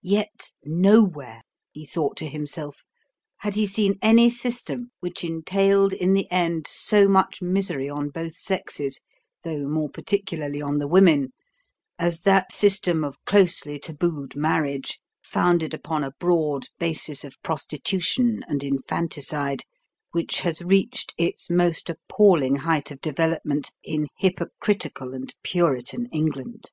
[0.00, 2.86] Yet, nowhere, he thought to himself,
[3.40, 8.32] had he seen any system which entailed in the end so much misery on both
[8.32, 9.02] sexes,
[9.44, 11.34] though more particularly on the women,
[11.98, 18.64] as that system of closely tabooed marriage, founded upon a broad basis of prostitution and
[18.64, 19.64] infanticide,
[20.12, 26.70] which has reached its most appalling height of development in hypocritical and puritan England.